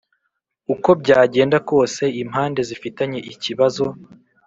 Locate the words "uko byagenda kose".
0.73-2.03